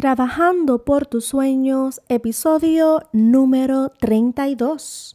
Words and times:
Trabajando 0.00 0.82
por 0.86 1.04
tus 1.04 1.26
sueños, 1.26 2.00
episodio 2.08 3.02
número 3.12 3.90
32. 4.00 5.14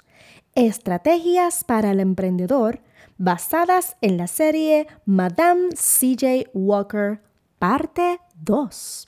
Estrategias 0.54 1.64
para 1.64 1.90
el 1.90 2.00
emprendedor 2.00 2.82
basadas 3.18 3.98
en 4.02 4.18
la 4.18 4.28
serie 4.28 4.86
Madame 5.06 5.70
CJ 5.70 6.52
Walker, 6.54 7.20
parte 7.58 8.20
2. 8.44 9.08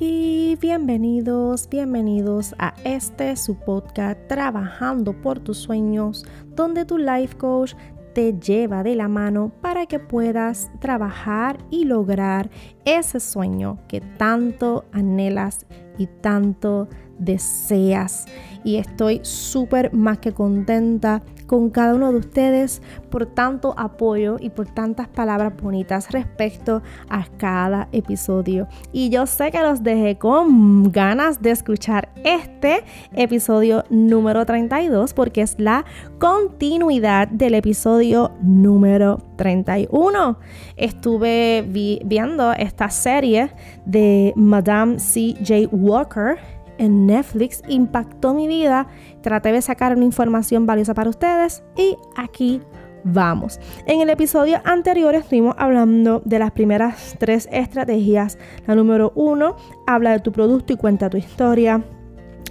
Y 0.00 0.56
bienvenidos, 0.60 1.68
bienvenidos 1.68 2.56
a 2.58 2.74
este 2.82 3.36
su 3.36 3.54
podcast 3.54 4.18
Trabajando 4.26 5.12
por 5.12 5.38
tus 5.38 5.58
sueños, 5.58 6.26
donde 6.56 6.84
tu 6.84 6.98
life 6.98 7.36
coach 7.36 7.74
te 8.12 8.38
lleva 8.38 8.82
de 8.82 8.94
la 8.94 9.08
mano 9.08 9.52
para 9.60 9.86
que 9.86 9.98
puedas 9.98 10.70
trabajar 10.80 11.58
y 11.70 11.84
lograr 11.84 12.50
ese 12.84 13.20
sueño 13.20 13.78
que 13.88 14.00
tanto 14.00 14.84
anhelas 14.92 15.66
y 15.98 16.06
tanto 16.06 16.88
deseas. 17.20 18.26
Y 18.64 18.76
estoy 18.76 19.20
súper 19.22 19.92
más 19.94 20.18
que 20.18 20.32
contenta 20.32 21.22
con 21.50 21.68
cada 21.68 21.94
uno 21.94 22.12
de 22.12 22.18
ustedes 22.18 22.80
por 23.10 23.26
tanto 23.26 23.74
apoyo 23.76 24.36
y 24.38 24.50
por 24.50 24.68
tantas 24.68 25.08
palabras 25.08 25.52
bonitas 25.60 26.12
respecto 26.12 26.80
a 27.08 27.26
cada 27.38 27.88
episodio. 27.90 28.68
Y 28.92 29.10
yo 29.10 29.26
sé 29.26 29.50
que 29.50 29.60
los 29.60 29.82
dejé 29.82 30.16
con 30.16 30.92
ganas 30.92 31.42
de 31.42 31.50
escuchar 31.50 32.10
este 32.22 32.84
episodio 33.14 33.82
número 33.90 34.46
32 34.46 35.12
porque 35.12 35.42
es 35.42 35.56
la 35.58 35.84
continuidad 36.20 37.26
del 37.26 37.54
episodio 37.54 38.30
número 38.40 39.18
31. 39.34 40.38
Estuve 40.76 41.64
viendo 42.04 42.52
esta 42.52 42.90
serie 42.90 43.50
de 43.84 44.32
Madame 44.36 45.00
C.J. 45.00 45.68
Walker 45.72 46.38
en 46.80 47.06
Netflix 47.06 47.62
impactó 47.68 48.34
mi 48.34 48.48
vida. 48.48 48.88
Traté 49.22 49.52
de 49.52 49.62
sacar 49.62 49.94
una 49.94 50.04
información 50.04 50.66
valiosa 50.66 50.94
para 50.94 51.10
ustedes 51.10 51.62
y 51.76 51.96
aquí 52.16 52.60
vamos. 53.04 53.60
En 53.86 54.00
el 54.00 54.10
episodio 54.10 54.60
anterior 54.64 55.14
estuvimos 55.14 55.54
hablando 55.58 56.22
de 56.24 56.38
las 56.38 56.50
primeras 56.50 57.16
tres 57.18 57.48
estrategias. 57.52 58.38
La 58.66 58.74
número 58.74 59.12
uno 59.14 59.56
habla 59.86 60.12
de 60.12 60.20
tu 60.20 60.32
producto 60.32 60.72
y 60.72 60.76
cuenta 60.76 61.10
tu 61.10 61.18
historia. 61.18 61.84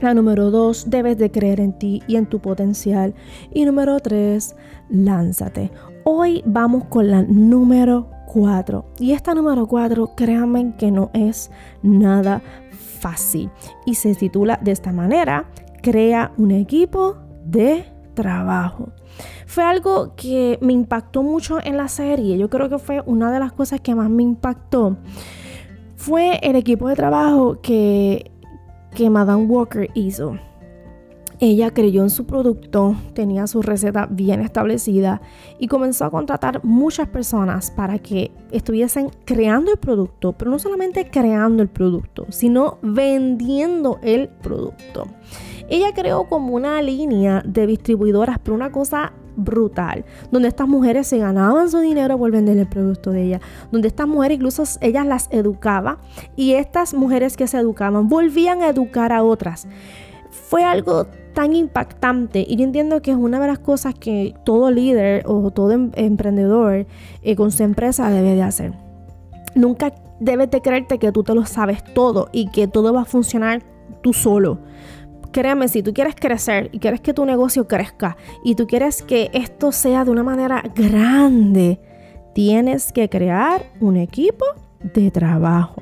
La 0.01 0.13
número 0.13 0.49
dos, 0.49 0.89
debes 0.89 1.17
de 1.17 1.29
creer 1.29 1.59
en 1.59 1.77
ti 1.77 2.01
y 2.07 2.15
en 2.15 2.25
tu 2.25 2.39
potencial. 2.39 3.13
Y 3.51 3.65
número 3.65 3.99
tres, 3.99 4.55
lánzate. 4.89 5.71
Hoy 6.05 6.41
vamos 6.45 6.85
con 6.85 7.09
la 7.11 7.23
número 7.23 8.09
cuatro. 8.27 8.85
Y 8.99 9.11
esta 9.11 9.33
número 9.33 9.67
cuatro, 9.67 10.11
créanme 10.15 10.75
que 10.77 10.91
no 10.91 11.09
es 11.13 11.51
nada 11.81 12.41
fácil 12.99 13.49
y 13.85 13.95
se 13.95 14.15
titula 14.15 14.59
de 14.61 14.71
esta 14.71 14.91
manera, 14.91 15.49
Crea 15.81 16.33
un 16.37 16.51
equipo 16.51 17.15
de 17.45 17.85
trabajo. 18.13 18.89
Fue 19.45 19.63
algo 19.63 20.13
que 20.15 20.59
me 20.61 20.73
impactó 20.73 21.23
mucho 21.23 21.59
en 21.63 21.77
la 21.77 21.87
serie, 21.87 22.37
yo 22.37 22.49
creo 22.49 22.69
que 22.69 22.79
fue 22.79 23.01
una 23.05 23.31
de 23.31 23.39
las 23.39 23.53
cosas 23.53 23.79
que 23.79 23.95
más 23.95 24.09
me 24.09 24.23
impactó. 24.23 24.97
Fue 25.95 26.39
el 26.41 26.55
equipo 26.55 26.87
de 26.89 26.95
trabajo 26.95 27.61
que, 27.61 28.31
que 28.93 29.09
Madame 29.09 29.45
Walker 29.45 29.89
hizo. 29.93 30.37
Ella 31.41 31.71
creyó 31.71 32.03
en 32.03 32.09
su 32.09 32.25
producto, 32.25 32.97
tenía 33.13 33.47
su 33.47 33.61
receta 33.61 34.07
bien 34.11 34.41
establecida 34.41 35.21
y 35.57 35.69
comenzó 35.69 36.03
a 36.03 36.11
contratar 36.11 36.65
muchas 36.65 37.07
personas 37.07 37.71
para 37.71 37.97
que 37.99 38.31
estuviesen 38.51 39.09
creando 39.23 39.71
el 39.71 39.77
producto, 39.77 40.33
pero 40.33 40.51
no 40.51 40.59
solamente 40.59 41.09
creando 41.09 41.63
el 41.63 41.69
producto, 41.69 42.25
sino 42.27 42.77
vendiendo 42.81 43.99
el 44.01 44.27
producto. 44.27 45.07
Ella 45.69 45.93
creó 45.93 46.25
como 46.25 46.53
una 46.55 46.81
línea 46.81 47.41
de 47.45 47.67
distribuidoras, 47.67 48.39
pero 48.39 48.55
una 48.55 48.73
cosa 48.73 49.13
brutal, 49.37 50.03
donde 50.31 50.49
estas 50.49 50.67
mujeres 50.67 51.07
se 51.07 51.19
ganaban 51.19 51.69
su 51.69 51.79
dinero 51.79 52.17
por 52.17 52.31
vender 52.31 52.57
el 52.57 52.67
producto 52.67 53.11
de 53.11 53.23
ella, 53.23 53.41
donde 53.71 53.87
estas 53.87 54.09
mujeres 54.09 54.35
incluso 54.35 54.63
ellas 54.81 55.05
las 55.05 55.29
educaba 55.31 55.99
y 56.35 56.55
estas 56.55 56.93
mujeres 56.93 57.37
que 57.37 57.47
se 57.47 57.57
educaban 57.57 58.09
volvían 58.09 58.61
a 58.61 58.67
educar 58.67 59.13
a 59.13 59.23
otras. 59.23 59.67
Fue 60.31 60.63
algo 60.63 61.07
tan 61.33 61.55
impactante 61.55 62.45
y 62.47 62.55
yo 62.55 62.63
entiendo 62.63 63.01
que 63.01 63.11
es 63.11 63.17
una 63.17 63.39
de 63.39 63.47
las 63.47 63.59
cosas 63.59 63.95
que 63.95 64.35
todo 64.45 64.71
líder 64.71 65.23
o 65.25 65.51
todo 65.51 65.71
em-, 65.71 65.91
emprendedor 65.95 66.85
eh, 67.23 67.35
con 67.35 67.51
su 67.51 67.63
empresa 67.63 68.09
debe 68.09 68.35
de 68.35 68.43
hacer. 68.43 68.73
Nunca 69.55 69.93
debes 70.19 70.51
de 70.51 70.61
creerte 70.61 70.99
que 70.99 71.11
tú 71.11 71.23
te 71.23 71.33
lo 71.33 71.45
sabes 71.45 71.83
todo 71.93 72.29
y 72.31 72.49
que 72.49 72.67
todo 72.67 72.93
va 72.93 73.01
a 73.01 73.05
funcionar 73.05 73.63
tú 74.01 74.13
solo. 74.13 74.59
Créeme, 75.31 75.67
si 75.67 75.83
tú 75.83 75.93
quieres 75.93 76.15
crecer 76.15 76.69
y 76.71 76.79
quieres 76.79 77.01
que 77.01 77.13
tu 77.13 77.23
negocio 77.25 77.67
crezca 77.67 78.17
y 78.43 78.55
tú 78.55 78.65
quieres 78.65 79.03
que 79.03 79.29
esto 79.33 79.71
sea 79.71 80.03
de 80.03 80.11
una 80.11 80.23
manera 80.23 80.63
grande, 80.75 81.79
tienes 82.33 82.91
que 82.91 83.09
crear 83.09 83.63
un 83.79 83.97
equipo 83.97 84.45
de 84.81 85.11
trabajo. 85.11 85.81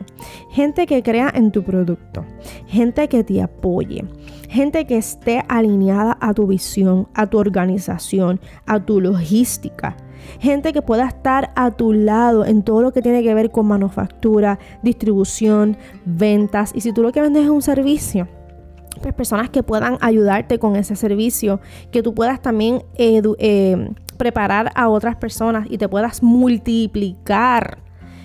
Gente 0.51 0.85
que 0.85 1.03
crea 1.03 1.31
en 1.33 1.51
tu 1.51 1.63
producto. 1.63 2.25
Gente 2.67 3.07
que 3.07 3.23
te 3.23 3.41
apoye. 3.41 4.03
Gente 4.47 4.85
que 4.85 4.97
esté 4.97 5.43
alineada 5.49 6.17
a 6.21 6.33
tu 6.33 6.47
visión, 6.47 7.07
a 7.13 7.27
tu 7.27 7.37
organización, 7.37 8.39
a 8.65 8.79
tu 8.79 9.01
logística. 9.01 9.97
Gente 10.39 10.73
que 10.73 10.81
pueda 10.81 11.07
estar 11.07 11.51
a 11.55 11.71
tu 11.71 11.93
lado 11.93 12.45
en 12.45 12.63
todo 12.63 12.81
lo 12.81 12.91
que 12.91 13.01
tiene 13.01 13.23
que 13.23 13.33
ver 13.33 13.51
con 13.51 13.67
manufactura, 13.67 14.59
distribución, 14.83 15.77
ventas. 16.05 16.71
Y 16.73 16.81
si 16.81 16.93
tú 16.93 17.03
lo 17.03 17.11
que 17.11 17.21
vendes 17.21 17.43
es 17.43 17.49
un 17.49 17.61
servicio, 17.61 18.27
pues 19.01 19.13
personas 19.13 19.49
que 19.49 19.63
puedan 19.63 19.97
ayudarte 20.01 20.59
con 20.59 20.75
ese 20.75 20.95
servicio, 20.95 21.59
que 21.91 22.01
tú 22.01 22.13
puedas 22.13 22.41
también 22.41 22.83
eh, 22.97 23.89
preparar 24.17 24.71
a 24.75 24.89
otras 24.89 25.15
personas 25.15 25.67
y 25.69 25.77
te 25.77 25.87
puedas 25.87 26.23
multiplicar 26.23 27.79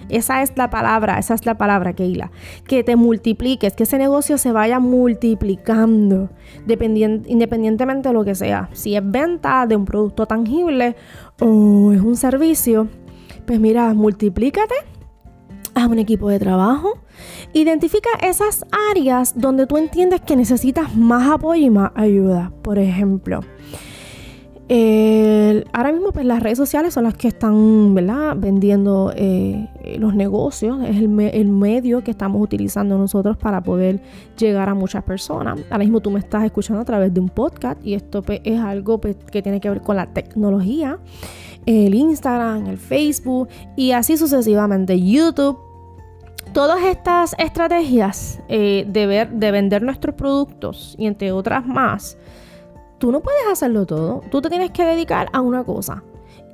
esa 0.08 0.42
es 0.42 0.52
la 0.56 0.70
palabra, 0.70 1.18
esa 1.18 1.34
es 1.34 1.46
la 1.46 1.56
palabra, 1.56 1.92
Keila. 1.92 2.30
Que 2.66 2.84
te 2.84 2.96
multipliques, 2.96 3.74
que 3.74 3.84
ese 3.84 3.98
negocio 3.98 4.38
se 4.38 4.52
vaya 4.52 4.80
multiplicando, 4.80 6.30
independientemente 6.66 8.08
de 8.08 8.12
lo 8.12 8.24
que 8.24 8.34
sea. 8.34 8.68
Si 8.72 8.96
es 8.96 9.02
venta 9.04 9.66
de 9.66 9.76
un 9.76 9.84
producto 9.84 10.26
tangible 10.26 10.96
o 11.40 11.92
es 11.92 12.00
un 12.00 12.16
servicio, 12.16 12.88
pues 13.46 13.60
mira, 13.60 13.92
multiplícate 13.94 14.74
haz 15.74 15.86
un 15.86 15.98
equipo 15.98 16.28
de 16.28 16.38
trabajo. 16.38 16.98
Identifica 17.52 18.10
esas 18.22 18.64
áreas 18.90 19.34
donde 19.36 19.66
tú 19.66 19.76
entiendes 19.76 20.20
que 20.20 20.36
necesitas 20.36 20.94
más 20.96 21.30
apoyo 21.30 21.64
y 21.64 21.70
más 21.70 21.92
ayuda. 21.94 22.52
Por 22.62 22.78
ejemplo, 22.78 23.40
ahora 25.72 25.92
mismo 25.92 26.12
pues 26.12 26.24
las 26.24 26.42
redes 26.42 26.56
sociales 26.56 26.94
son 26.94 27.04
las 27.04 27.14
que 27.14 27.28
están 27.28 27.94
¿verdad? 27.94 28.34
vendiendo 28.36 29.12
eh, 29.14 29.68
los 29.98 30.14
negocios, 30.14 30.82
es 30.82 30.96
el, 30.96 31.08
medio 31.08 32.02
que 32.02 32.10
estamos 32.10 32.40
utilizando 32.40 32.96
nosotros 32.96 33.36
para 33.36 33.62
poder 33.62 34.00
llegar 34.38 34.68
a 34.68 34.74
muchas 34.74 35.04
personas. 35.04 35.60
Ahora 35.70 35.84
mismo 35.84 36.00
tú 36.00 36.10
me 36.10 36.20
estás 36.20 36.44
escuchando 36.44 36.80
a 36.80 36.84
través 36.84 37.12
de 37.12 37.20
un 37.20 37.28
podcast 37.28 37.84
y 37.84 37.94
esto 37.94 38.22
pues, 38.22 38.40
es 38.44 38.60
algo 38.60 38.98
pues, 38.98 39.16
que 39.30 39.42
tiene 39.42 39.60
que 39.60 39.68
ver 39.68 39.82
con 39.82 39.96
la 39.96 40.06
tecnología, 40.06 40.98
el 41.66 41.94
Instagram, 41.94 42.66
el 42.66 42.78
Facebook 42.78 43.48
y 43.76 43.92
así 43.92 44.16
sucesivamente, 44.16 45.00
YouTube. 45.00 45.58
Todas 46.52 46.82
estas 46.84 47.34
estrategias 47.38 48.40
eh, 48.48 48.84
de, 48.86 49.06
ver, 49.06 49.30
de 49.30 49.50
vender 49.50 49.82
nuestros 49.82 50.14
productos 50.14 50.94
y 50.98 51.06
entre 51.06 51.32
otras 51.32 51.66
más, 51.66 52.18
tú 53.02 53.10
no 53.10 53.18
puedes 53.18 53.42
hacerlo 53.50 53.84
todo. 53.84 54.22
Tú 54.30 54.40
te 54.40 54.48
tienes 54.48 54.70
que 54.70 54.84
dedicar 54.84 55.28
a 55.32 55.40
una 55.40 55.64
cosa. 55.64 56.04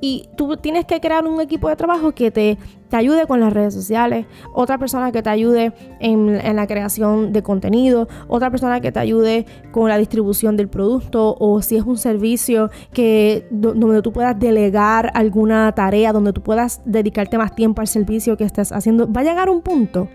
Y 0.01 0.27
tú 0.35 0.57
tienes 0.57 0.85
que 0.85 0.99
crear 0.99 1.27
un 1.27 1.39
equipo 1.41 1.69
de 1.69 1.75
trabajo 1.75 2.11
que 2.11 2.31
te, 2.31 2.57
te 2.89 2.97
ayude 2.97 3.27
con 3.27 3.39
las 3.39 3.53
redes 3.53 3.75
sociales, 3.75 4.25
otra 4.55 4.79
persona 4.79 5.11
que 5.11 5.21
te 5.21 5.29
ayude 5.29 5.73
en, 5.99 6.55
la 6.55 6.65
creación 6.65 7.33
de 7.33 7.43
contenido, 7.43 8.07
otra 8.27 8.49
persona 8.49 8.81
que 8.81 8.91
te 8.91 8.99
ayude 8.99 9.45
con 9.71 9.89
la 9.89 9.99
distribución 9.99 10.57
del 10.57 10.69
producto 10.69 11.35
o 11.39 11.61
si 11.61 11.75
es 11.75 11.83
un 11.83 11.97
servicio 11.97 12.71
que 12.93 13.45
donde 13.51 14.01
tú 14.01 14.11
puedas 14.11 14.39
delegar 14.39 15.11
alguna 15.13 15.71
tarea, 15.73 16.13
donde 16.13 16.33
tú 16.33 16.41
puedas 16.41 16.81
dedicarte 16.83 17.37
más 17.37 17.53
tiempo 17.53 17.81
al 17.81 17.87
servicio 17.87 18.37
que 18.37 18.43
estés 18.43 18.71
haciendo. 18.71 19.11
Va 19.11 19.21
a 19.21 19.23
llegar 19.23 19.51
un 19.51 19.61
punto 19.61 20.07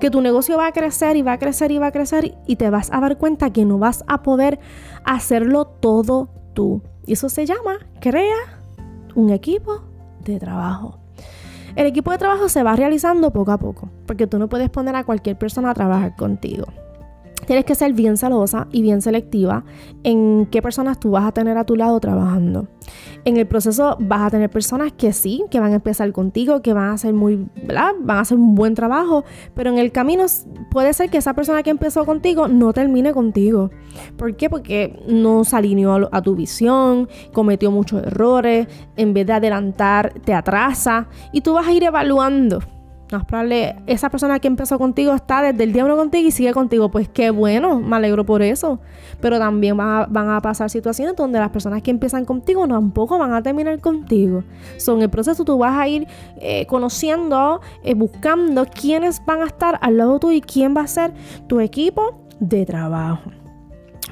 que 0.00 0.10
tu 0.10 0.20
negocio 0.20 0.56
va 0.56 0.68
a 0.68 0.72
crecer 0.72 1.16
y 1.16 1.22
va 1.22 1.32
a 1.32 1.38
crecer 1.38 1.70
y 1.72 1.78
va 1.78 1.88
a 1.88 1.92
crecer 1.92 2.36
y 2.46 2.56
te 2.56 2.70
vas 2.70 2.90
a 2.92 3.00
dar 3.00 3.18
cuenta 3.18 3.52
que 3.52 3.64
no 3.64 3.78
vas 3.78 4.04
a 4.06 4.22
poder 4.22 4.58
hacerlo 5.04 5.66
todo 5.66 6.28
tú. 6.54 6.82
Y 7.06 7.12
eso 7.12 7.28
se 7.28 7.46
llama 7.46 7.78
crea 8.00 8.36
un 9.14 9.30
equipo 9.30 9.82
de 10.24 10.38
trabajo. 10.38 10.98
El 11.76 11.86
equipo 11.86 12.10
de 12.10 12.18
trabajo 12.18 12.48
se 12.48 12.62
va 12.62 12.74
realizando 12.74 13.32
poco 13.32 13.52
a 13.52 13.58
poco, 13.58 13.90
porque 14.06 14.26
tú 14.26 14.38
no 14.38 14.48
puedes 14.48 14.70
poner 14.70 14.96
a 14.96 15.04
cualquier 15.04 15.36
persona 15.36 15.70
a 15.70 15.74
trabajar 15.74 16.16
contigo. 16.16 16.66
Tienes 17.46 17.64
que 17.64 17.74
ser 17.74 17.92
bien 17.92 18.16
celosa 18.16 18.68
y 18.72 18.82
bien 18.82 19.02
selectiva 19.02 19.64
en 20.02 20.46
qué 20.50 20.60
personas 20.60 21.00
tú 21.00 21.12
vas 21.12 21.24
a 21.24 21.32
tener 21.32 21.56
a 21.56 21.64
tu 21.64 21.76
lado 21.76 21.98
trabajando. 22.00 22.68
En 23.24 23.36
el 23.36 23.46
proceso 23.46 23.96
vas 23.98 24.20
a 24.22 24.30
tener 24.30 24.50
personas 24.50 24.92
que 24.92 25.12
sí, 25.12 25.44
que 25.50 25.58
van 25.58 25.72
a 25.72 25.76
empezar 25.76 26.12
contigo, 26.12 26.62
que 26.62 26.72
van 26.72 26.90
a 26.90 26.92
hacer 26.92 27.12
muy, 27.12 27.48
¿verdad? 27.64 27.92
Van 28.00 28.18
a 28.18 28.20
hacer 28.20 28.38
un 28.38 28.54
buen 28.54 28.74
trabajo, 28.74 29.24
pero 29.54 29.70
en 29.70 29.78
el 29.78 29.90
camino 29.90 30.26
puede 30.70 30.92
ser 30.92 31.10
que 31.10 31.18
esa 31.18 31.34
persona 31.34 31.62
que 31.62 31.70
empezó 31.70 32.04
contigo 32.04 32.48
no 32.48 32.72
termine 32.72 33.12
contigo. 33.12 33.70
¿Por 34.16 34.36
qué? 34.36 34.48
Porque 34.48 35.02
no 35.08 35.44
se 35.44 35.56
alineó 35.56 36.08
a, 36.12 36.22
tu 36.22 36.36
visión, 36.36 37.08
cometió 37.32 37.70
muchos 37.70 38.02
errores, 38.02 38.68
en 38.96 39.14
vez 39.14 39.26
de 39.26 39.32
adelantar 39.32 40.14
te 40.24 40.34
atrasa 40.34 41.08
y 41.32 41.40
tú 41.40 41.54
vas 41.54 41.66
a 41.66 41.72
ir 41.72 41.82
evaluando 41.82 42.60
no, 43.12 43.24
probable, 43.24 43.76
esa 43.86 44.10
persona 44.10 44.40
que 44.40 44.48
empezó 44.48 44.78
contigo 44.78 45.14
está 45.14 45.40
desde 45.40 45.62
el 45.62 45.72
día 45.72 45.84
uno 45.84 45.96
contigo 45.96 46.26
y 46.26 46.32
sigue 46.32 46.52
contigo. 46.52 46.90
Pues 46.90 47.08
qué 47.08 47.30
bueno, 47.30 47.78
me 47.78 47.94
alegro 47.96 48.26
por 48.26 48.42
eso. 48.42 48.80
Pero 49.20 49.38
también 49.38 49.76
van 49.76 50.30
a, 50.30 50.40
pasar 50.40 50.70
situaciones 50.70 51.14
donde 51.14 51.38
las 51.38 51.50
personas 51.50 51.82
que 51.82 51.92
empiezan 51.92 52.24
contigo 52.24 52.66
tampoco 52.66 53.16
van 53.18 53.32
a 53.32 53.42
terminar 53.42 53.78
contigo. 53.80 54.42
Son 54.76 55.02
el 55.02 55.08
proceso 55.08 55.44
tú 55.44 55.56
vas 55.56 55.78
a 55.78 55.86
ir 55.86 56.08
eh, 56.40 56.66
conociendo, 56.66 57.60
eh, 57.84 57.94
buscando 57.94 58.66
quiénes 58.66 59.24
van 59.24 59.42
a 59.42 59.46
estar 59.46 59.78
al 59.80 59.96
lado 59.96 60.18
tuyo 60.18 60.36
y 60.36 60.40
quién 60.40 60.76
va 60.76 60.80
a 60.80 60.86
ser 60.88 61.12
tu 61.46 61.60
equipo 61.60 62.20
de 62.40 62.66
trabajo. 62.66 63.30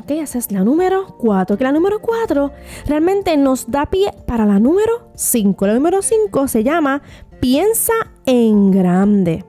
Ok, 0.01 0.11
esa 0.11 0.39
es 0.39 0.51
la 0.51 0.65
número 0.65 1.07
4. 1.19 1.57
Que 1.57 1.65
la 1.65 1.73
número 1.73 2.01
4 2.01 2.51
realmente 2.87 3.37
nos 3.37 3.71
da 3.71 3.87
pie 3.87 4.13
para 4.27 4.45
la 4.45 4.59
número 4.59 5.09
5. 5.15 5.67
La 5.67 5.75
número 5.75 6.03
5 6.03 6.49
se 6.49 6.65
llama 6.65 7.01
piensa 7.41 7.93
en 8.27 8.71
grande. 8.71 9.45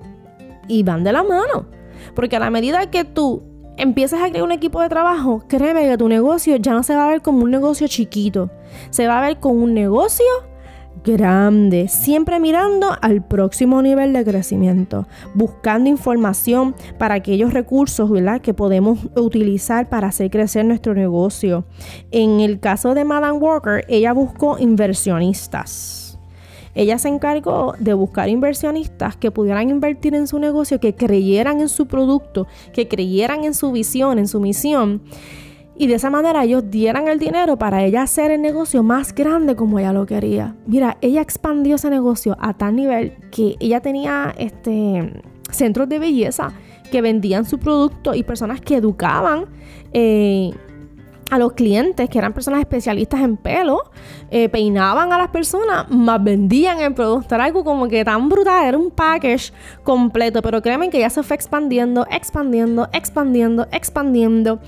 Y 0.67 0.83
van 0.83 1.03
de 1.03 1.11
la 1.11 1.23
mano. 1.23 1.67
Porque 2.15 2.35
a 2.35 2.39
la 2.39 2.49
medida 2.49 2.89
que 2.89 3.03
tú 3.03 3.43
empieces 3.77 4.19
a 4.21 4.29
crear 4.29 4.43
un 4.43 4.51
equipo 4.51 4.81
de 4.81 4.89
trabajo, 4.89 5.43
créeme 5.47 5.87
que 5.87 5.97
tu 5.97 6.07
negocio 6.07 6.55
ya 6.57 6.73
no 6.73 6.83
se 6.83 6.95
va 6.95 7.05
a 7.05 7.11
ver 7.11 7.21
como 7.21 7.43
un 7.43 7.51
negocio 7.51 7.87
chiquito. 7.87 8.49
Se 8.89 9.07
va 9.07 9.19
a 9.19 9.27
ver 9.27 9.39
como 9.39 9.63
un 9.63 9.73
negocio 9.73 10.25
grande, 11.03 11.87
siempre 11.87 12.39
mirando 12.39 12.89
al 13.01 13.23
próximo 13.23 13.81
nivel 13.81 14.11
de 14.13 14.23
crecimiento, 14.23 15.07
buscando 15.35 15.89
información 15.89 16.75
para 16.97 17.15
aquellos 17.15 17.53
recursos 17.53 18.09
¿verdad? 18.09 18.41
que 18.41 18.53
podemos 18.53 18.99
utilizar 19.15 19.87
para 19.87 20.07
hacer 20.07 20.31
crecer 20.31 20.65
nuestro 20.65 20.95
negocio. 20.95 21.65
En 22.11 22.39
el 22.39 22.59
caso 22.59 22.95
de 22.95 23.05
Madame 23.05 23.37
Walker, 23.37 23.85
ella 23.87 24.13
buscó 24.13 24.57
inversionistas 24.57 26.04
ella 26.75 26.99
se 26.99 27.07
encargó 27.07 27.73
de 27.79 27.93
buscar 27.93 28.29
inversionistas 28.29 29.15
que 29.15 29.31
pudieran 29.31 29.69
invertir 29.69 30.13
en 30.13 30.27
su 30.27 30.39
negocio, 30.39 30.79
que 30.79 30.93
creyeran 30.93 31.61
en 31.61 31.69
su 31.69 31.87
producto, 31.87 32.47
que 32.73 32.87
creyeran 32.87 33.45
en 33.45 33.53
su 33.53 33.71
visión, 33.71 34.19
en 34.19 34.27
su 34.27 34.41
misión. 34.41 35.01
Y 35.77 35.87
de 35.87 35.95
esa 35.95 36.09
manera 36.09 36.43
ellos 36.43 36.63
dieran 36.69 37.07
el 37.07 37.19
dinero 37.19 37.57
para 37.57 37.83
ella 37.83 38.03
hacer 38.03 38.31
el 38.31 38.41
negocio 38.41 38.83
más 38.83 39.13
grande 39.13 39.55
como 39.55 39.79
ella 39.79 39.91
lo 39.91 40.05
quería. 40.05 40.55
Mira, 40.67 40.97
ella 41.01 41.21
expandió 41.21 41.75
ese 41.75 41.89
negocio 41.89 42.37
a 42.39 42.53
tal 42.53 42.75
nivel 42.75 43.13
que 43.31 43.55
ella 43.59 43.81
tenía 43.81 44.33
este, 44.37 45.21
centros 45.49 45.89
de 45.89 45.99
belleza 45.99 46.53
que 46.91 47.01
vendían 47.01 47.45
su 47.45 47.57
producto 47.59 48.13
y 48.13 48.23
personas 48.23 48.61
que 48.61 48.77
educaban 48.77 49.47
eh, 49.91 50.51
a 51.31 51.39
los 51.39 51.53
clientes, 51.53 52.09
que 52.09 52.17
eran 52.17 52.33
personas 52.33 52.59
especialistas 52.59 53.21
en 53.21 53.37
pelo, 53.37 53.83
eh, 54.29 54.49
peinaban 54.49 55.11
a 55.11 55.17
las 55.17 55.29
personas, 55.29 55.89
más 55.89 56.23
vendían 56.23 56.79
el 56.79 56.93
producto. 56.93 57.35
Era 57.35 57.45
algo 57.45 57.63
como 57.63 57.87
que 57.87 58.05
tan 58.05 58.29
brutal, 58.29 58.65
era 58.65 58.77
un 58.77 58.91
package 58.91 59.51
completo. 59.83 60.41
Pero 60.41 60.61
créanme 60.61 60.89
que 60.89 60.99
ya 60.99 61.09
se 61.09 61.23
fue 61.23 61.35
expandiendo, 61.35 62.05
expandiendo, 62.09 62.87
expandiendo, 62.93 63.67
expandiendo. 63.71 64.59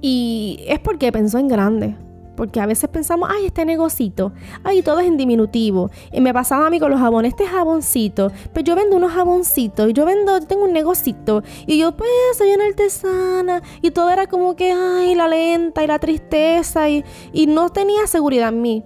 Y 0.00 0.64
es 0.68 0.78
porque 0.78 1.10
pensó 1.10 1.38
en 1.38 1.48
grande. 1.48 2.07
Porque 2.38 2.60
a 2.60 2.66
veces 2.66 2.88
pensamos, 2.88 3.28
ay, 3.32 3.46
este 3.46 3.64
negocito, 3.64 4.32
ay, 4.62 4.80
todo 4.82 5.00
es 5.00 5.08
en 5.08 5.16
diminutivo. 5.16 5.90
Y 6.12 6.20
me 6.20 6.32
pasaba 6.32 6.68
a 6.68 6.70
mí 6.70 6.78
con 6.78 6.92
los 6.92 7.00
jabones, 7.00 7.32
este 7.32 7.46
jaboncito, 7.46 8.30
pues 8.52 8.64
yo 8.64 8.76
vendo 8.76 8.94
unos 8.94 9.10
jaboncitos, 9.10 9.90
y 9.90 9.92
yo 9.92 10.06
vendo, 10.06 10.40
tengo 10.42 10.62
un 10.62 10.72
negocito. 10.72 11.42
Y 11.66 11.78
yo, 11.78 11.96
pues, 11.96 12.08
soy 12.38 12.52
una 12.54 12.66
artesana. 12.66 13.60
Y 13.82 13.90
todo 13.90 14.10
era 14.10 14.28
como 14.28 14.54
que, 14.54 14.70
ay, 14.70 15.16
la 15.16 15.26
lenta 15.26 15.82
y 15.82 15.88
la 15.88 15.98
tristeza. 15.98 16.88
Y, 16.88 17.04
y 17.32 17.48
no 17.48 17.70
tenía 17.70 18.06
seguridad 18.06 18.50
en 18.50 18.62
mí. 18.62 18.84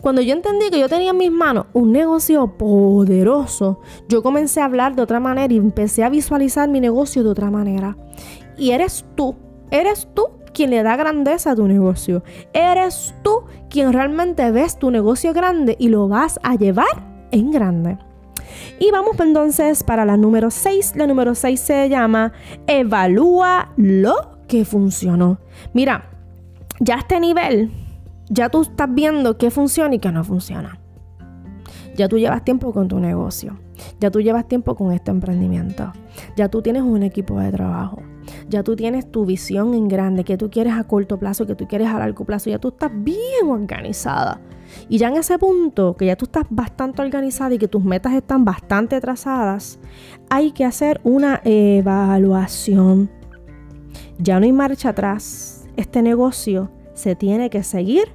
Cuando 0.00 0.22
yo 0.22 0.32
entendí 0.32 0.70
que 0.70 0.80
yo 0.80 0.88
tenía 0.88 1.10
en 1.10 1.18
mis 1.18 1.30
manos 1.30 1.66
un 1.74 1.92
negocio 1.92 2.56
poderoso, 2.56 3.80
yo 4.08 4.22
comencé 4.22 4.62
a 4.62 4.64
hablar 4.64 4.96
de 4.96 5.02
otra 5.02 5.20
manera 5.20 5.52
y 5.52 5.58
empecé 5.58 6.02
a 6.02 6.08
visualizar 6.08 6.66
mi 6.70 6.80
negocio 6.80 7.22
de 7.22 7.28
otra 7.28 7.50
manera. 7.50 7.94
Y 8.56 8.70
eres 8.70 9.04
tú, 9.16 9.36
eres 9.70 10.08
tú 10.14 10.28
quien 10.52 10.70
le 10.70 10.82
da 10.82 10.96
grandeza 10.96 11.50
a 11.50 11.56
tu 11.56 11.68
negocio. 11.68 12.22
Eres 12.52 13.14
tú 13.22 13.44
quien 13.68 13.92
realmente 13.92 14.50
ves 14.50 14.78
tu 14.78 14.90
negocio 14.90 15.32
grande 15.32 15.76
y 15.78 15.88
lo 15.88 16.08
vas 16.08 16.40
a 16.42 16.54
llevar 16.54 17.26
en 17.30 17.50
grande. 17.50 17.98
Y 18.78 18.90
vamos 18.90 19.18
entonces 19.20 19.82
para 19.82 20.04
la 20.04 20.16
número 20.16 20.50
6. 20.50 20.94
La 20.96 21.06
número 21.06 21.34
6 21.34 21.60
se 21.60 21.88
llama 21.88 22.32
Evalúa 22.66 23.72
lo 23.76 24.38
que 24.48 24.64
funcionó. 24.64 25.38
Mira, 25.72 26.10
ya 26.80 26.96
a 26.96 26.98
este 26.98 27.20
nivel, 27.20 27.70
ya 28.28 28.48
tú 28.48 28.62
estás 28.62 28.88
viendo 28.92 29.38
qué 29.38 29.50
funciona 29.50 29.94
y 29.94 29.98
qué 29.98 30.10
no 30.10 30.24
funciona. 30.24 30.80
Ya 31.96 32.08
tú 32.08 32.18
llevas 32.18 32.44
tiempo 32.44 32.72
con 32.72 32.88
tu 32.88 33.00
negocio. 33.00 33.58
Ya 34.00 34.10
tú 34.10 34.20
llevas 34.20 34.46
tiempo 34.48 34.74
con 34.74 34.92
este 34.92 35.10
emprendimiento. 35.10 35.92
Ya 36.36 36.48
tú 36.48 36.62
tienes 36.62 36.82
un 36.82 37.02
equipo 37.02 37.38
de 37.40 37.50
trabajo. 37.50 38.02
Ya 38.48 38.62
tú 38.62 38.76
tienes 38.76 39.10
tu 39.10 39.24
visión 39.24 39.74
en 39.74 39.88
grande, 39.88 40.24
que 40.24 40.36
tú 40.36 40.50
quieres 40.50 40.74
a 40.74 40.84
corto 40.84 41.18
plazo, 41.18 41.46
que 41.46 41.54
tú 41.54 41.66
quieres 41.66 41.88
a 41.88 41.98
largo 41.98 42.24
plazo. 42.24 42.50
Ya 42.50 42.58
tú 42.58 42.68
estás 42.68 42.90
bien 42.94 43.48
organizada. 43.48 44.40
Y 44.88 44.98
ya 44.98 45.08
en 45.08 45.16
ese 45.16 45.38
punto, 45.38 45.94
que 45.96 46.06
ya 46.06 46.16
tú 46.16 46.24
estás 46.26 46.44
bastante 46.50 47.02
organizada 47.02 47.54
y 47.54 47.58
que 47.58 47.68
tus 47.68 47.84
metas 47.84 48.14
están 48.14 48.44
bastante 48.44 49.00
trazadas, 49.00 49.78
hay 50.28 50.52
que 50.52 50.64
hacer 50.64 51.00
una 51.04 51.40
evaluación. 51.44 53.10
Ya 54.18 54.40
no 54.40 54.46
hay 54.46 54.52
marcha 54.52 54.90
atrás. 54.90 55.66
Este 55.76 56.02
negocio 56.02 56.70
se 56.94 57.14
tiene 57.14 57.50
que 57.50 57.62
seguir 57.62 58.08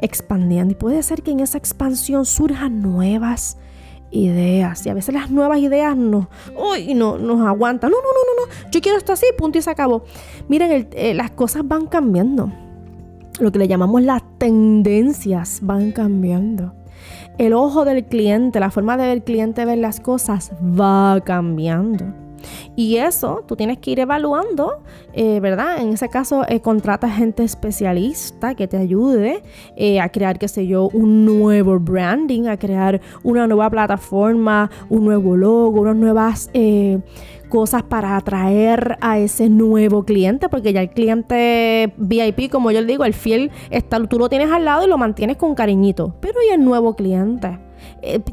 expandiendo. 0.00 0.72
Y 0.72 0.76
puede 0.76 1.02
ser 1.02 1.22
que 1.22 1.30
en 1.30 1.40
esa 1.40 1.58
expansión 1.58 2.26
surjan 2.26 2.82
nuevas 2.82 3.58
ideas. 4.14 4.86
Y 4.86 4.88
a 4.88 4.94
veces 4.94 5.14
las 5.14 5.30
nuevas 5.30 5.58
ideas 5.58 5.96
no, 5.96 6.28
uy, 6.56 6.94
no 6.94 7.18
nos 7.18 7.46
aguantan. 7.46 7.90
No, 7.90 7.96
no, 7.98 8.02
no, 8.02 8.46
no, 8.46 8.46
no. 8.46 8.70
Yo 8.70 8.80
quiero 8.80 8.96
esto 8.96 9.12
así, 9.12 9.26
punto 9.36 9.58
y 9.58 9.62
se 9.62 9.70
acabó. 9.70 10.04
Miren, 10.48 10.88
eh, 10.92 11.14
las 11.14 11.32
cosas 11.32 11.66
van 11.66 11.86
cambiando. 11.86 12.50
Lo 13.40 13.50
que 13.50 13.58
le 13.58 13.68
llamamos 13.68 14.02
las 14.02 14.22
tendencias 14.38 15.58
van 15.62 15.92
cambiando. 15.92 16.72
El 17.36 17.52
ojo 17.52 17.84
del 17.84 18.04
cliente, 18.04 18.60
la 18.60 18.70
forma 18.70 18.96
de 18.96 19.04
ver 19.04 19.12
el 19.12 19.24
cliente 19.24 19.64
ver 19.64 19.78
las 19.78 19.98
cosas 19.98 20.52
va 20.62 21.20
cambiando. 21.24 22.23
Y 22.76 22.96
eso 22.96 23.44
tú 23.46 23.54
tienes 23.54 23.78
que 23.78 23.92
ir 23.92 24.00
evaluando, 24.00 24.82
eh, 25.12 25.38
¿verdad? 25.40 25.80
En 25.80 25.92
ese 25.92 26.08
caso, 26.08 26.44
eh, 26.48 26.60
contrata 26.60 27.08
gente 27.08 27.44
especialista 27.44 28.54
que 28.54 28.66
te 28.66 28.76
ayude 28.76 29.42
eh, 29.76 30.00
a 30.00 30.08
crear, 30.08 30.38
qué 30.38 30.48
sé 30.48 30.66
yo, 30.66 30.88
un 30.92 31.24
nuevo 31.24 31.78
branding, 31.78 32.46
a 32.46 32.56
crear 32.56 33.00
una 33.22 33.46
nueva 33.46 33.70
plataforma, 33.70 34.70
un 34.88 35.04
nuevo 35.04 35.36
logo, 35.36 35.82
unas 35.82 35.96
nuevas 35.96 36.50
cosas 37.48 37.84
para 37.84 38.16
atraer 38.16 38.98
a 39.00 39.18
ese 39.18 39.48
nuevo 39.48 40.04
cliente, 40.04 40.48
porque 40.48 40.72
ya 40.72 40.80
el 40.82 40.90
cliente 40.90 41.92
VIP, 41.96 42.50
como 42.50 42.72
yo 42.72 42.80
le 42.80 42.86
digo, 42.88 43.04
el 43.04 43.14
fiel, 43.14 43.52
está, 43.70 44.04
tú 44.06 44.18
lo 44.18 44.28
tienes 44.28 44.50
al 44.50 44.64
lado 44.64 44.84
y 44.84 44.88
lo 44.88 44.98
mantienes 44.98 45.36
con 45.36 45.54
cariñito, 45.54 46.16
pero 46.20 46.40
¿y 46.42 46.52
el 46.52 46.64
nuevo 46.64 46.96
cliente? 46.96 47.60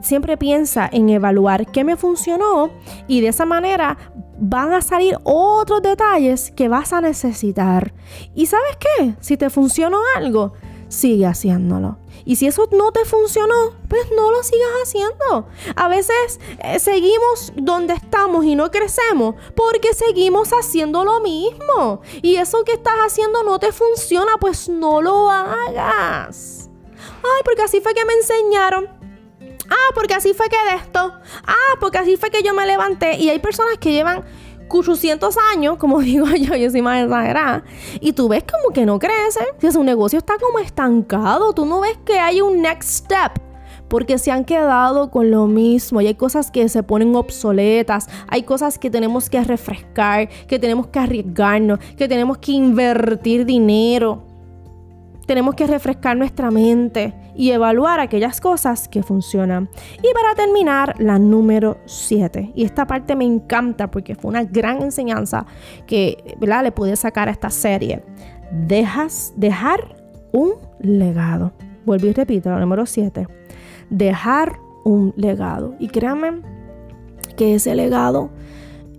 Siempre 0.02 0.38
piensa 0.38 0.90
en 0.92 1.10
evaluar 1.10 1.68
qué 1.68 1.84
me 1.84 1.98
funcionó 1.98 2.72
y 3.08 3.22
de 3.22 3.28
esa 3.28 3.46
manera 3.46 3.98
van 4.42 4.74
a 4.74 4.82
salir 4.82 5.16
otros 5.24 5.82
detalles 5.84 6.52
que 6.52 6.68
vas 6.68 6.92
a 6.94 7.00
necesitar. 7.00 7.94
¿Y 8.34 8.48
sabes 8.48 8.78
qué? 8.80 9.16
Si 9.22 9.38
te 9.38 9.52
funcionó 9.52 10.00
algo, 10.16 10.54
sigue 10.90 11.28
haciéndolo. 11.28 11.98
Y 12.26 12.36
si 12.36 12.48
eso 12.48 12.68
no 12.72 12.92
te 12.92 13.06
funcionó, 13.06 13.74
pues 13.88 14.02
no 14.16 14.32
lo 14.32 14.42
sigas 14.44 14.70
haciendo. 14.84 15.48
A 15.76 15.88
veces 15.88 16.40
eh, 16.64 16.80
seguimos 16.80 17.54
donde 17.56 17.94
estamos 17.94 18.44
y 18.46 18.56
no 18.56 18.72
crecemos 18.72 19.36
porque 19.56 19.94
seguimos 19.94 20.50
haciendo 20.50 21.06
lo 21.06 21.20
mismo. 21.22 22.02
Y 22.24 22.36
eso 22.36 22.64
que 22.64 22.74
estás 22.74 22.98
haciendo 23.06 23.44
no 23.44 23.60
te 23.60 23.72
funciona, 23.72 24.38
pues 24.40 24.70
no 24.70 25.02
lo 25.02 25.30
hagas. 25.30 26.70
Ay, 27.00 27.42
porque 27.46 27.62
así 27.62 27.80
fue 27.80 27.94
que 27.94 28.06
me 28.06 28.14
enseñaron. 28.14 29.01
Ah, 29.72 29.92
porque 29.96 30.14
así 30.14 30.34
fue 30.34 30.50
que 30.50 30.58
de 30.70 30.76
esto. 30.76 31.14
Ah, 31.48 31.76
porque 31.80 31.98
así 31.98 32.18
fue 32.18 32.30
que 32.30 32.44
yo 32.44 32.54
me 32.54 32.66
levanté. 32.68 33.18
Y 33.18 33.30
hay 33.30 33.40
personas 33.40 33.78
que 33.80 33.92
llevan 33.92 34.24
800 34.70 35.36
años, 35.54 35.78
como 35.78 36.00
digo 36.02 36.28
yo, 36.28 36.56
yo 36.56 36.70
soy 36.70 36.82
más 36.82 37.04
exagerada, 37.04 37.64
y 38.00 38.14
tú 38.14 38.28
ves 38.28 38.44
como 38.44 38.74
que 38.74 38.86
no 38.86 39.00
crece, 39.00 39.42
si 39.60 39.72
su 39.72 39.84
negocio 39.84 40.20
está 40.20 40.36
como 40.40 40.60
estancado, 40.60 41.54
tú 41.54 41.66
no 41.66 41.82
ves 41.82 41.98
que 42.06 42.20
hay 42.20 42.42
un 42.42 42.62
next 42.62 42.90
step 42.90 43.34
porque 43.88 44.18
se 44.18 44.32
han 44.32 44.46
quedado 44.46 45.12
con 45.12 45.32
lo 45.32 45.48
mismo 45.48 46.00
y 46.00 46.08
hay 46.08 46.16
cosas 46.16 46.50
que 46.50 46.70
se 46.70 46.82
ponen 46.82 47.14
obsoletas, 47.14 48.08
hay 48.30 48.44
cosas 48.44 48.80
que 48.80 48.90
tenemos 48.90 49.30
que 49.30 49.44
refrescar, 49.44 50.30
que 50.48 50.58
tenemos 50.60 50.88
que 50.88 51.00
arriesgarnos, 51.00 51.80
que 51.98 52.08
tenemos 52.08 52.38
que 52.38 52.54
invertir 52.54 53.46
dinero. 53.46 54.31
Tenemos 55.26 55.56
que 55.56 55.68
refrescar 55.68 56.18
nuestra 56.18 56.52
mente 56.52 57.14
y 57.36 57.52
evaluar 57.52 58.00
aquellas 58.00 58.42
cosas 58.42 58.88
que 58.88 59.04
funcionan. 59.04 59.70
Y 59.98 60.14
para 60.14 60.36
terminar, 60.36 60.96
la 61.00 61.20
número 61.20 61.78
7. 61.86 62.52
Y 62.56 62.64
esta 62.64 62.86
parte 62.88 63.16
me 63.16 63.26
encanta 63.26 63.90
porque 63.90 64.16
fue 64.16 64.30
una 64.30 64.44
gran 64.44 64.82
enseñanza 64.82 65.46
que 65.88 66.36
¿verdad? 66.40 66.64
le 66.64 66.72
pude 66.72 66.96
sacar 66.96 67.30
a 67.30 67.32
esta 67.32 67.50
serie. 67.50 68.04
Dejas, 68.52 69.34
dejar 69.38 69.96
un 70.32 70.54
legado. 70.80 71.54
Volví 71.86 72.10
y 72.10 72.14
repito, 72.14 72.50
la 72.50 72.60
número 72.60 72.86
7. 72.86 73.28
Dejar 73.90 74.60
un 74.84 75.14
legado. 75.16 75.76
Y 75.80 75.88
créanme 75.88 76.42
que 77.38 77.56
ese 77.56 77.76
legado 77.76 78.30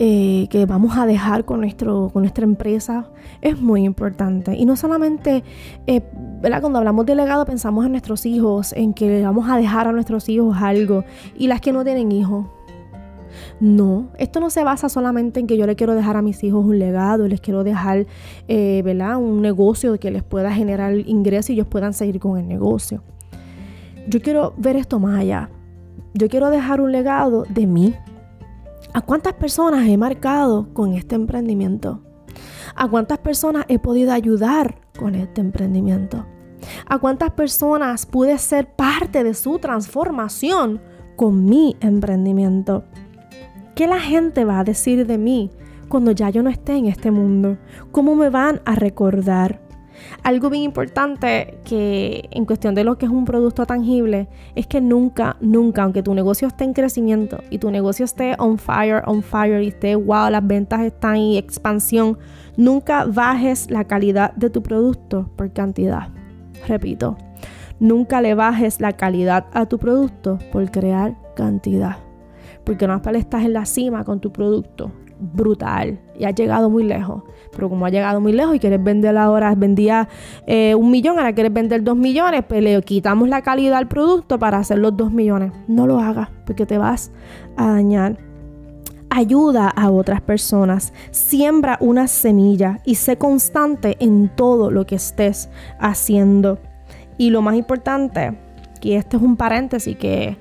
eh, 0.05 0.49
que 0.51 0.67
vamos 0.67 0.97
a 0.97 1.07
dejar 1.07 1.45
con, 1.45 1.61
nuestro, 1.61 2.11
con 2.13 2.23
nuestra 2.23 2.43
empresa 2.43 3.07
es 3.41 3.61
muy 3.61 3.85
importante. 3.85 4.57
Y 4.57 4.67
no 4.67 4.75
solamente, 4.75 5.45
eh, 5.87 6.01
cuando 6.41 6.81
hablamos 6.81 7.07
de 7.07 7.15
legado 7.15 7.45
pensamos 7.45 7.87
en 7.87 7.93
nuestros 7.93 8.27
hijos, 8.27 8.73
en 8.73 8.95
que 8.95 9.23
vamos 9.23 9.49
a 9.49 9.57
dejar 9.57 9.87
a 9.87 9.93
nuestros 9.93 10.29
hijos 10.29 10.57
algo. 10.61 11.05
Y 11.39 11.47
las 11.47 11.61
que 11.61 11.73
no 11.73 11.85
tienen 11.85 12.11
hijos. 12.11 12.47
No, 13.61 14.09
esto 14.19 14.41
no 14.41 14.51
se 14.51 14.65
basa 14.65 14.89
solamente 14.89 15.39
en 15.39 15.47
que 15.47 15.57
yo 15.57 15.69
le 15.69 15.77
quiero 15.77 15.95
dejar 15.95 16.17
a 16.17 16.23
mis 16.23 16.43
hijos 16.43 16.65
un 16.65 16.81
legado, 16.81 17.29
les 17.29 17.41
quiero 17.41 17.63
dejar 17.63 18.07
eh, 18.49 18.83
un 19.17 19.41
negocio 19.41 20.01
que 20.01 20.11
les 20.11 20.25
pueda 20.25 20.53
generar 20.53 20.99
ingresos 20.99 21.51
y 21.51 21.53
ellos 21.53 21.69
puedan 21.69 21.93
seguir 21.93 22.19
con 22.19 22.41
el 22.41 22.49
negocio. 22.49 23.05
Yo 24.09 24.21
quiero 24.21 24.53
ver 24.57 24.75
esto 24.75 24.99
más 24.99 25.21
allá. 25.21 25.49
Yo 26.13 26.29
quiero 26.29 26.51
dejar 26.51 26.81
un 26.81 26.91
legado 26.91 27.45
de 27.49 27.69
mí, 27.69 27.95
¿A 28.95 29.01
cuántas 29.01 29.33
personas 29.33 29.89
he 29.89 29.97
marcado 29.97 30.69
con 30.75 30.93
este 30.93 31.15
emprendimiento? 31.15 32.03
¿A 32.75 32.87
cuántas 32.89 33.19
personas 33.19 33.65
he 33.69 33.79
podido 33.79 34.13
ayudar 34.13 34.83
con 34.99 35.15
este 35.15 35.41
emprendimiento? 35.41 36.27
¿A 36.87 36.99
cuántas 36.99 37.31
personas 37.31 38.05
pude 38.05 38.37
ser 38.37 38.75
parte 38.75 39.25
de 39.25 39.33
su 39.33 39.59
transformación 39.59 40.83
con 41.17 41.47
mi 41.47 41.75
emprendimiento? 41.81 42.85
¿Qué 43.75 43.87
la 43.87 43.99
gente 43.99 44.45
va 44.45 44.61
a 44.61 44.65
decir 44.65 45.07
de 45.07 45.17
mí 45.17 45.51
cuando 45.89 46.11
ya 46.13 46.29
yo 46.29 46.43
no 46.43 46.51
esté 46.51 46.77
en 46.77 46.85
este 46.85 47.11
mundo? 47.11 47.57
¿Cómo 47.93 48.15
me 48.15 48.29
van 48.29 48.61
a 48.67 48.75
recordar? 48.75 49.62
Algo 50.23 50.51
bien 50.51 50.63
importante 50.63 51.59
que 51.65 52.29
en 52.31 52.45
cuestión 52.45 52.75
de 52.75 52.85
lo 52.85 52.97
que 52.97 53.07
es 53.07 53.13
un 53.13 53.25
producto 53.25 53.67
tangible 53.67 54.29
es 54.55 54.67
que 54.67 54.81
nunca, 54.81 55.37
nunca, 55.41 55.83
aunque 55.83 56.03
tu 56.03 56.15
negocio 56.15 56.49
esté 56.49 56.65
en 56.65 56.73
crecimiento 56.73 57.43
y 57.51 57.59
tu 57.59 57.71
negocio 57.71 58.05
esté 58.05 58.35
on 58.39 58.59
fire, 58.59 59.03
on 59.07 59.23
fire 59.23 59.63
y 59.63 59.69
esté 59.69 59.97
wow, 59.97 60.31
las 60.31 60.47
ventas 60.47 60.81
están 60.83 61.17
en 61.17 61.35
expansión, 61.35 62.19
nunca 62.57 63.05
bajes 63.05 63.71
la 63.71 63.85
calidad 63.85 64.33
de 64.35 64.51
tu 64.51 64.63
producto 64.63 65.29
por 65.37 65.53
cantidad. 65.53 66.09
Repito, 66.69 67.17
nunca 67.81 68.21
le 68.21 68.35
bajes 68.35 68.81
la 68.81 68.93
calidad 68.93 69.47
a 69.53 69.67
tu 69.67 69.79
producto 69.79 70.39
por 70.53 70.71
crear 70.71 71.17
cantidad. 71.35 71.97
Porque 72.65 72.87
no 72.87 72.95
estás 72.95 73.45
en 73.45 73.53
la 73.55 73.65
cima 73.65 74.05
con 74.05 74.21
tu 74.21 74.31
producto 74.31 74.93
brutal 75.19 75.99
y 76.19 76.25
has 76.25 76.35
llegado 76.35 76.71
muy 76.71 76.85
lejos. 76.85 77.23
Pero 77.53 77.69
como 77.69 77.85
ha 77.87 77.91
llegado 77.91 78.21
muy 78.21 78.33
lejos 78.33 78.57
y 78.57 78.59
quieres 78.59 78.83
vender 78.83 79.17
ahora, 79.17 79.55
vendía 79.55 80.09
eh, 80.47 80.75
un 80.75 80.91
millón, 80.91 81.19
ahora 81.19 81.35
quieres 81.35 81.53
vender 81.53 81.83
dos 81.83 81.97
millones, 81.97 82.45
pues 82.49 82.63
le 82.63 82.81
quitamos 82.83 83.29
la 83.29 83.43
calidad 83.43 83.79
al 83.79 83.89
producto 83.89 84.39
para 84.39 84.59
hacer 84.59 84.79
los 84.79 84.97
dos 84.97 85.13
millones. 85.13 85.53
No 85.69 85.87
lo 85.87 85.99
hagas 85.99 86.29
porque 86.47 86.67
te 86.67 86.79
vas 86.79 87.13
a 87.57 87.73
dañar. 87.73 88.19
Ayuda 89.11 89.69
a 89.69 89.91
otras 89.91 90.23
personas, 90.23 90.95
siembra 91.11 91.77
una 91.81 92.09
semilla 92.09 92.81
y 92.87 92.95
sé 92.95 93.19
constante 93.19 93.99
en 94.01 94.31
todo 94.35 94.71
lo 94.71 94.87
que 94.87 94.95
estés 94.95 95.51
haciendo. 95.79 96.59
Y 97.19 97.29
lo 97.29 97.43
más 97.43 97.57
importante, 97.57 98.39
que 98.81 98.97
este 98.97 99.19
es 99.19 99.23
un 99.23 99.37
paréntesis 99.37 99.97
que 99.99 100.39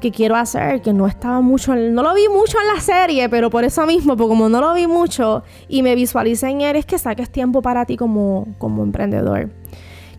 que 0.00 0.10
quiero 0.10 0.34
hacer, 0.34 0.82
que 0.82 0.92
no 0.92 1.06
estaba 1.06 1.40
mucho, 1.40 1.76
no 1.76 2.02
lo 2.02 2.14
vi 2.14 2.28
mucho 2.28 2.58
en 2.60 2.74
la 2.74 2.80
serie, 2.80 3.28
pero 3.28 3.50
por 3.50 3.64
eso 3.64 3.86
mismo, 3.86 4.16
porque 4.16 4.30
como 4.30 4.48
no 4.48 4.60
lo 4.60 4.74
vi 4.74 4.86
mucho 4.86 5.42
y 5.68 5.82
me 5.82 5.94
visualicé 5.94 6.48
en 6.48 6.62
él, 6.62 6.76
es 6.76 6.86
que 6.86 6.98
saques 6.98 7.30
tiempo 7.30 7.62
para 7.62 7.84
ti 7.84 7.96
como, 7.96 8.48
como 8.58 8.82
emprendedor. 8.82 9.50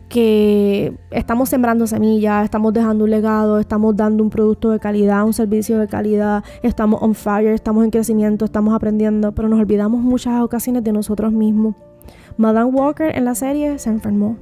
Que 0.07 0.93
estamos 1.09 1.49
sembrando 1.49 1.87
semillas, 1.87 2.43
estamos 2.43 2.73
dejando 2.73 3.05
un 3.05 3.11
legado, 3.11 3.59
estamos 3.59 3.95
dando 3.95 4.23
un 4.23 4.29
producto 4.29 4.69
de 4.69 4.79
calidad, 4.79 5.23
un 5.23 5.33
servicio 5.33 5.79
de 5.79 5.87
calidad, 5.87 6.43
estamos 6.63 7.01
on 7.01 7.15
fire, 7.15 7.53
estamos 7.53 7.83
en 7.85 7.91
crecimiento, 7.91 8.45
estamos 8.45 8.73
aprendiendo, 8.73 9.31
pero 9.31 9.47
nos 9.47 9.59
olvidamos 9.59 10.01
muchas 10.01 10.41
ocasiones 10.41 10.83
de 10.83 10.91
nosotros 10.91 11.31
mismos. 11.31 11.75
Madame 12.37 12.71
Walker 12.71 13.15
en 13.15 13.25
la 13.25 13.35
serie 13.35 13.79
se 13.79 13.89
enfermó, 13.89 14.37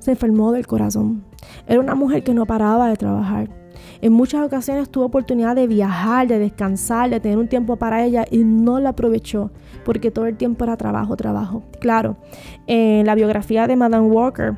se 0.00 0.12
enfermó 0.12 0.52
del 0.52 0.66
corazón. 0.66 1.24
Era 1.66 1.80
una 1.80 1.94
mujer 1.94 2.24
que 2.24 2.32
no 2.32 2.46
paraba 2.46 2.88
de 2.88 2.96
trabajar 2.96 3.63
en 4.04 4.12
muchas 4.12 4.44
ocasiones 4.44 4.90
tuvo 4.90 5.06
oportunidad 5.06 5.56
de 5.56 5.66
viajar, 5.66 6.28
de 6.28 6.38
descansar, 6.38 7.08
de 7.08 7.20
tener 7.20 7.38
un 7.38 7.48
tiempo 7.48 7.76
para 7.76 8.04
ella 8.04 8.26
y 8.30 8.44
no 8.44 8.78
la 8.78 8.90
aprovechó 8.90 9.50
porque 9.82 10.10
todo 10.10 10.26
el 10.26 10.36
tiempo 10.36 10.62
era 10.64 10.76
trabajo, 10.76 11.16
trabajo. 11.16 11.62
Claro, 11.80 12.18
en 12.66 13.06
la 13.06 13.14
biografía 13.14 13.66
de 13.66 13.76
Madame 13.76 14.06
Walker 14.06 14.56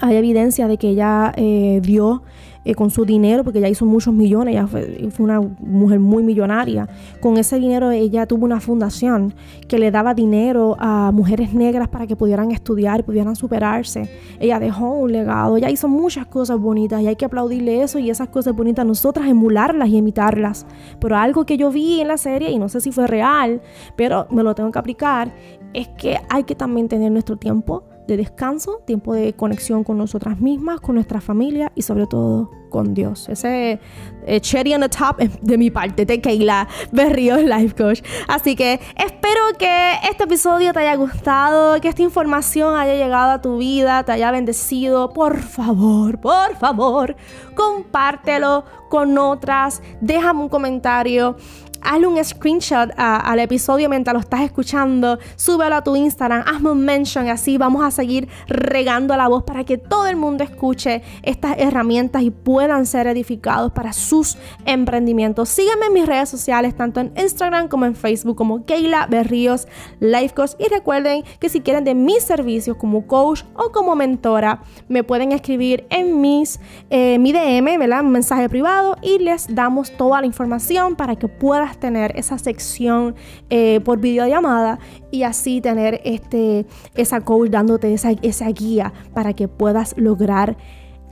hay 0.00 0.16
evidencia 0.16 0.68
de 0.68 0.78
que 0.78 0.90
ella 0.90 1.32
eh, 1.36 1.80
dio 1.82 2.22
eh, 2.64 2.74
con 2.74 2.90
su 2.90 3.04
dinero, 3.06 3.44
porque 3.44 3.60
ella 3.60 3.68
hizo 3.68 3.86
muchos 3.86 4.12
millones, 4.12 4.52
ella 4.52 4.66
fue, 4.66 5.08
una 5.20 5.40
mujer 5.40 6.00
muy 6.00 6.22
millonaria. 6.22 6.86
Con 7.20 7.38
ese 7.38 7.58
dinero 7.58 7.90
ella 7.90 8.26
tuvo 8.26 8.44
una 8.44 8.60
fundación 8.60 9.32
que 9.68 9.78
le 9.78 9.90
daba 9.90 10.12
dinero 10.12 10.76
a 10.78 11.10
mujeres 11.12 11.54
negras 11.54 11.88
para 11.88 12.06
que 12.06 12.14
pudieran 12.14 12.50
estudiar, 12.50 13.04
pudieran 13.04 13.36
superarse. 13.36 14.10
Ella 14.38 14.58
dejó 14.58 14.92
un 14.92 15.12
legado, 15.12 15.56
ella 15.56 15.70
hizo 15.70 15.88
muchas 15.88 16.26
cosas 16.26 16.58
bonitas 16.58 17.00
y 17.00 17.06
hay 17.06 17.16
que 17.16 17.24
aplaudirle 17.24 17.82
eso 17.82 17.98
y 17.98 18.10
esas 18.10 18.28
cosas 18.28 18.54
bonitas 18.54 18.84
nosotras 18.84 19.28
emularlas 19.28 19.88
y 19.88 19.96
imitarlas. 19.96 20.66
Pero 21.00 21.16
algo 21.16 21.46
que 21.46 21.56
yo 21.56 21.70
vi 21.70 22.00
en 22.00 22.08
la 22.08 22.18
serie, 22.18 22.50
y 22.50 22.58
no 22.58 22.68
sé 22.68 22.80
si 22.80 22.92
fue 22.92 23.06
real, 23.06 23.62
pero 23.96 24.26
me 24.30 24.42
lo 24.42 24.54
tengo 24.54 24.70
que 24.72 24.78
aplicar, 24.78 25.32
es 25.72 25.88
que 25.88 26.18
hay 26.28 26.44
que 26.44 26.54
también 26.54 26.88
tener 26.88 27.12
nuestro 27.12 27.36
tiempo 27.36 27.84
de 28.08 28.16
descanso, 28.16 28.80
tiempo 28.86 29.12
de 29.12 29.34
conexión 29.34 29.84
con 29.84 29.98
nosotras 29.98 30.40
mismas, 30.40 30.80
con 30.80 30.94
nuestra 30.94 31.20
familia 31.20 31.70
y 31.74 31.82
sobre 31.82 32.06
todo 32.06 32.50
con 32.70 32.94
Dios. 32.94 33.28
Ese 33.28 33.80
eh, 34.26 34.40
cherry 34.40 34.74
on 34.74 34.80
the 34.80 34.88
top 34.88 35.18
de 35.18 35.58
mi 35.58 35.70
parte, 35.70 36.06
de 36.06 36.20
Keila 36.20 36.66
Berríos 36.90 37.42
Life 37.42 37.74
Coach. 37.76 38.02
Así 38.26 38.56
que 38.56 38.80
espero 38.96 39.40
que 39.58 39.92
este 40.10 40.24
episodio 40.24 40.72
te 40.72 40.80
haya 40.80 40.96
gustado, 40.96 41.78
que 41.80 41.88
esta 41.88 42.02
información 42.02 42.74
haya 42.76 42.94
llegado 42.94 43.32
a 43.32 43.42
tu 43.42 43.58
vida, 43.58 44.02
te 44.04 44.12
haya 44.12 44.30
bendecido. 44.30 45.10
Por 45.10 45.38
favor, 45.38 46.18
por 46.18 46.56
favor, 46.56 47.14
compártelo 47.54 48.64
con 48.88 49.18
otras, 49.18 49.82
déjame 50.00 50.40
un 50.40 50.48
comentario 50.48 51.36
hazle 51.82 52.06
un 52.06 52.24
screenshot 52.24 52.90
al 52.96 53.38
episodio 53.40 53.88
mientras 53.88 54.14
lo 54.14 54.20
estás 54.20 54.42
escuchando, 54.42 55.18
súbelo 55.36 55.76
a 55.76 55.82
tu 55.82 55.96
Instagram, 55.96 56.44
hazme 56.46 56.70
un 56.70 56.84
mention 56.84 57.28
así 57.28 57.58
vamos 57.58 57.84
a 57.84 57.90
seguir 57.90 58.28
regando 58.46 59.16
la 59.16 59.28
voz 59.28 59.44
para 59.44 59.64
que 59.64 59.78
todo 59.78 60.06
el 60.06 60.16
mundo 60.16 60.44
escuche 60.44 61.02
estas 61.22 61.56
herramientas 61.58 62.22
y 62.22 62.30
puedan 62.30 62.86
ser 62.86 63.06
edificados 63.06 63.72
para 63.72 63.92
sus 63.92 64.38
emprendimientos. 64.64 65.48
Sígueme 65.48 65.86
en 65.86 65.92
mis 65.92 66.06
redes 66.06 66.28
sociales, 66.28 66.76
tanto 66.76 67.00
en 67.00 67.12
Instagram 67.16 67.68
como 67.68 67.86
en 67.86 67.94
Facebook, 67.94 68.36
como 68.36 68.64
Keila 68.64 69.06
Berríos 69.06 69.66
Life 70.00 70.34
Coach. 70.34 70.52
Y 70.58 70.68
recuerden 70.68 71.24
que 71.38 71.48
si 71.48 71.60
quieren 71.60 71.84
de 71.84 71.94
mis 71.94 72.22
servicios 72.22 72.76
como 72.76 73.06
coach 73.06 73.42
o 73.54 73.70
como 73.72 73.94
mentora, 73.96 74.62
me 74.88 75.04
pueden 75.04 75.32
escribir 75.32 75.86
en 75.90 76.20
mis, 76.20 76.60
eh, 76.90 77.18
mi 77.18 77.32
DM, 77.32 77.78
¿verdad? 77.78 78.02
Un 78.02 78.12
mensaje 78.12 78.48
privado 78.48 78.96
y 79.02 79.18
les 79.18 79.54
damos 79.54 79.90
toda 79.96 80.20
la 80.20 80.26
información 80.26 80.96
para 80.96 81.16
que 81.16 81.28
tener 81.76 82.16
esa 82.16 82.38
sección 82.38 83.14
eh, 83.50 83.80
por 83.84 83.98
videollamada 83.98 84.78
y 85.10 85.22
así 85.22 85.60
tener 85.60 86.00
este, 86.04 86.66
esa 86.94 87.20
coach 87.20 87.50
dándote 87.50 87.92
esa, 87.92 88.12
esa 88.22 88.48
guía 88.48 88.92
para 89.14 89.32
que 89.34 89.48
puedas 89.48 89.94
lograr 89.96 90.56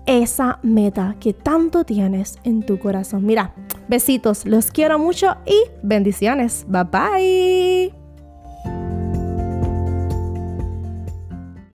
esa 0.06 0.60
meta 0.62 1.16
que 1.20 1.32
tanto 1.32 1.84
tienes 1.84 2.38
en 2.44 2.62
tu 2.62 2.78
corazón. 2.78 3.26
Mira, 3.26 3.54
besitos, 3.88 4.46
los 4.46 4.70
quiero 4.70 4.98
mucho 4.98 5.36
y 5.44 5.56
bendiciones. 5.82 6.64
Bye 6.68 6.84
bye. 6.84 7.95